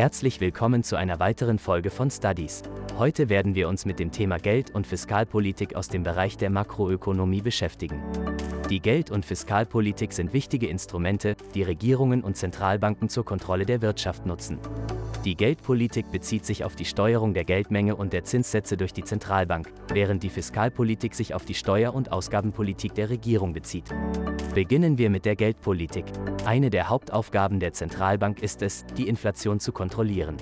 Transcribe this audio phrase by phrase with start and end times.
[0.00, 2.62] Herzlich willkommen zu einer weiteren Folge von Studies.
[2.96, 7.42] Heute werden wir uns mit dem Thema Geld- und Fiskalpolitik aus dem Bereich der Makroökonomie
[7.42, 8.00] beschäftigen.
[8.70, 14.24] Die Geld- und Fiskalpolitik sind wichtige Instrumente, die Regierungen und Zentralbanken zur Kontrolle der Wirtschaft
[14.24, 14.58] nutzen.
[15.24, 19.70] Die Geldpolitik bezieht sich auf die Steuerung der Geldmenge und der Zinssätze durch die Zentralbank,
[19.92, 23.84] während die Fiskalpolitik sich auf die Steuer- und Ausgabenpolitik der Regierung bezieht.
[24.54, 26.06] Beginnen wir mit der Geldpolitik.
[26.46, 30.38] Eine der Hauptaufgaben der Zentralbank ist es, die Inflation zu kontrollieren.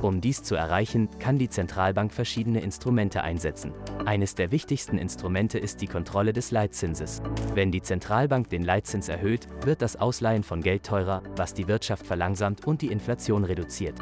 [0.00, 3.72] Um dies zu erreichen, kann die Zentralbank verschiedene Instrumente einsetzen.
[4.04, 7.20] Eines der wichtigsten Instrumente ist die Kontrolle des Leitzinses.
[7.54, 12.06] Wenn die Zentralbank den Leitzins erhöht, wird das Ausleihen von Geld teurer, was die Wirtschaft
[12.06, 13.96] verlangsamt und die Inflation reduziert.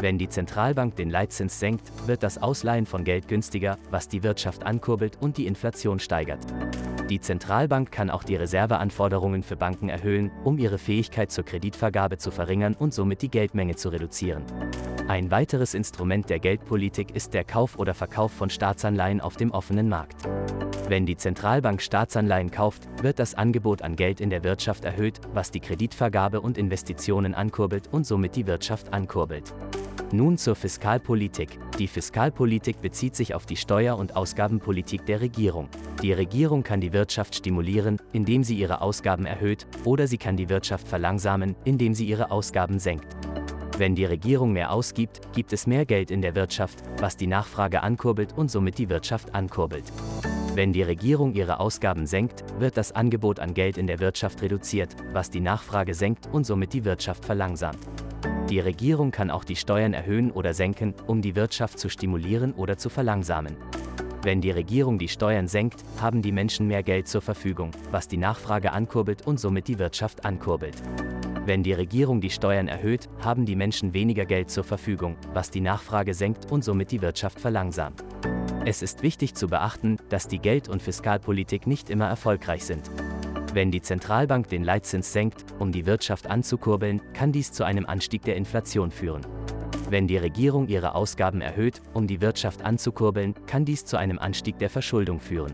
[0.00, 4.64] Wenn die Zentralbank den Leitzins senkt, wird das Ausleihen von Geld günstiger, was die Wirtschaft
[4.64, 6.46] ankurbelt und die Inflation steigert.
[7.10, 12.30] Die Zentralbank kann auch die Reserveanforderungen für Banken erhöhen, um ihre Fähigkeit zur Kreditvergabe zu
[12.30, 14.42] verringern und somit die Geldmenge zu reduzieren.
[15.06, 19.90] Ein weiteres Instrument der Geldpolitik ist der Kauf oder Verkauf von Staatsanleihen auf dem offenen
[19.90, 20.16] Markt.
[20.88, 25.50] Wenn die Zentralbank Staatsanleihen kauft, wird das Angebot an Geld in der Wirtschaft erhöht, was
[25.50, 29.52] die Kreditvergabe und Investitionen ankurbelt und somit die Wirtschaft ankurbelt.
[30.10, 31.58] Nun zur Fiskalpolitik.
[31.78, 35.68] Die Fiskalpolitik bezieht sich auf die Steuer- und Ausgabenpolitik der Regierung.
[36.02, 40.48] Die Regierung kann die Wirtschaft stimulieren, indem sie ihre Ausgaben erhöht, oder sie kann die
[40.48, 43.06] Wirtschaft verlangsamen, indem sie ihre Ausgaben senkt.
[43.76, 47.82] Wenn die Regierung mehr ausgibt, gibt es mehr Geld in der Wirtschaft, was die Nachfrage
[47.82, 49.84] ankurbelt und somit die Wirtschaft ankurbelt.
[50.54, 54.94] Wenn die Regierung ihre Ausgaben senkt, wird das Angebot an Geld in der Wirtschaft reduziert,
[55.12, 57.80] was die Nachfrage senkt und somit die Wirtschaft verlangsamt.
[58.48, 62.78] Die Regierung kann auch die Steuern erhöhen oder senken, um die Wirtschaft zu stimulieren oder
[62.78, 63.56] zu verlangsamen.
[64.22, 68.18] Wenn die Regierung die Steuern senkt, haben die Menschen mehr Geld zur Verfügung, was die
[68.18, 70.80] Nachfrage ankurbelt und somit die Wirtschaft ankurbelt.
[71.46, 75.60] Wenn die Regierung die Steuern erhöht, haben die Menschen weniger Geld zur Verfügung, was die
[75.60, 78.02] Nachfrage senkt und somit die Wirtschaft verlangsamt.
[78.64, 82.90] Es ist wichtig zu beachten, dass die Geld- und Fiskalpolitik nicht immer erfolgreich sind.
[83.52, 88.22] Wenn die Zentralbank den Leitzins senkt, um die Wirtschaft anzukurbeln, kann dies zu einem Anstieg
[88.22, 89.26] der Inflation führen.
[89.90, 94.58] Wenn die Regierung ihre Ausgaben erhöht, um die Wirtschaft anzukurbeln, kann dies zu einem Anstieg
[94.58, 95.52] der Verschuldung führen.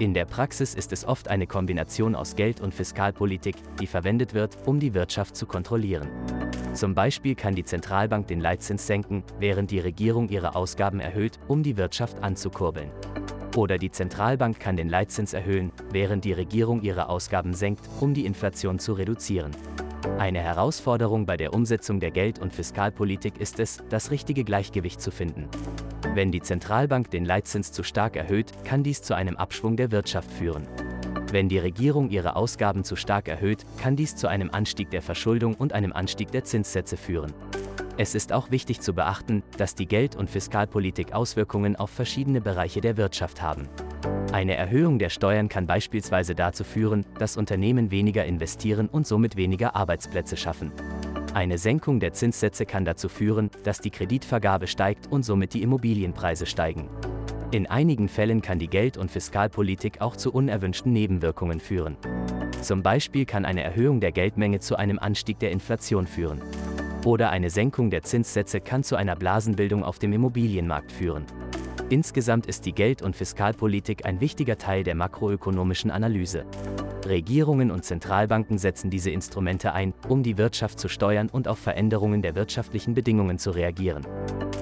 [0.00, 4.56] In der Praxis ist es oft eine Kombination aus Geld- und Fiskalpolitik, die verwendet wird,
[4.66, 6.08] um die Wirtschaft zu kontrollieren.
[6.72, 11.62] Zum Beispiel kann die Zentralbank den Leitzins senken, während die Regierung ihre Ausgaben erhöht, um
[11.62, 12.90] die Wirtschaft anzukurbeln.
[13.54, 18.26] Oder die Zentralbank kann den Leitzins erhöhen, während die Regierung ihre Ausgaben senkt, um die
[18.26, 19.52] Inflation zu reduzieren.
[20.18, 25.12] Eine Herausforderung bei der Umsetzung der Geld- und Fiskalpolitik ist es, das richtige Gleichgewicht zu
[25.12, 25.48] finden.
[26.12, 30.30] Wenn die Zentralbank den Leitzins zu stark erhöht, kann dies zu einem Abschwung der Wirtschaft
[30.30, 30.66] führen.
[31.32, 35.54] Wenn die Regierung ihre Ausgaben zu stark erhöht, kann dies zu einem Anstieg der Verschuldung
[35.54, 37.32] und einem Anstieg der Zinssätze führen.
[37.96, 42.80] Es ist auch wichtig zu beachten, dass die Geld- und Fiskalpolitik Auswirkungen auf verschiedene Bereiche
[42.80, 43.68] der Wirtschaft haben.
[44.32, 49.76] Eine Erhöhung der Steuern kann beispielsweise dazu führen, dass Unternehmen weniger investieren und somit weniger
[49.76, 50.72] Arbeitsplätze schaffen.
[51.34, 56.46] Eine Senkung der Zinssätze kann dazu führen, dass die Kreditvergabe steigt und somit die Immobilienpreise
[56.46, 56.88] steigen.
[57.50, 61.96] In einigen Fällen kann die Geld- und Fiskalpolitik auch zu unerwünschten Nebenwirkungen führen.
[62.62, 66.40] Zum Beispiel kann eine Erhöhung der Geldmenge zu einem Anstieg der Inflation führen
[67.04, 71.26] oder eine Senkung der Zinssätze kann zu einer Blasenbildung auf dem Immobilienmarkt führen.
[71.90, 76.46] Insgesamt ist die Geld- und Fiskalpolitik ein wichtiger Teil der makroökonomischen Analyse.
[77.06, 82.22] Regierungen und Zentralbanken setzen diese Instrumente ein, um die Wirtschaft zu steuern und auf Veränderungen
[82.22, 84.06] der wirtschaftlichen Bedingungen zu reagieren.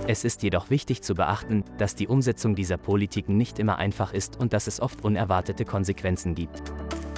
[0.07, 4.39] Es ist jedoch wichtig zu beachten, dass die Umsetzung dieser Politiken nicht immer einfach ist
[4.41, 6.63] und dass es oft unerwartete Konsequenzen gibt.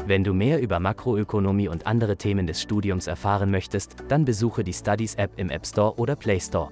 [0.07, 4.75] Wenn du mehr über Makroökonomie und andere Themen des Studiums erfahren möchtest, dann besuche die
[4.75, 6.69] Studies App im App Store oder Play Store.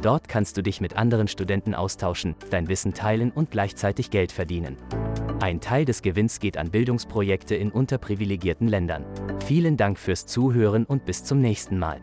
[0.00, 4.76] Dort kannst du dich mit anderen Studenten austauschen, dein Wissen teilen und gleichzeitig Geld verdienen.
[5.42, 9.04] Ein Teil des Gewinns geht an Bildungsprojekte in unterprivilegierten Ländern.
[9.44, 12.00] Vielen Dank fürs Zuhören und bis zum nächsten Mal.